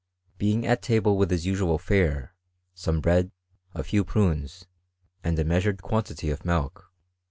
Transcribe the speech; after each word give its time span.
Being 0.39 0.65
at 0.65 0.81
table 0.81 1.15
with 1.15 1.29
his 1.29 1.45
usual 1.45 1.77
fare, 1.77 2.33
some 2.73 3.01
bread, 3.01 3.31
a 3.75 3.83
few 3.83 4.03
prunes, 4.03 4.65
and 5.23 5.37
a 5.37 5.43
measured 5.45 5.83
quantity 5.83 6.31
of 6.31 6.43
milk. 6.43 6.91